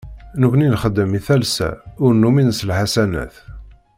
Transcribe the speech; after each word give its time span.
Nekni 0.41 0.67
nxeddem 0.73 1.11
i 1.19 1.21
talsa, 1.27 1.69
ur 2.05 2.11
numin 2.21 2.49
s 2.57 2.59
lḥasanat. 2.69 3.35